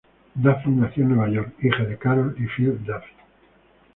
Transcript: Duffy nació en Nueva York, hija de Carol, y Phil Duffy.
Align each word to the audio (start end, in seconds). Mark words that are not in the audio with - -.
Duffy 0.33 0.71
nació 0.71 1.03
en 1.03 1.09
Nueva 1.09 1.29
York, 1.29 1.53
hija 1.63 1.83
de 1.83 1.95
Carol, 1.95 2.35
y 2.39 2.47
Phil 2.47 2.83
Duffy. 2.83 3.11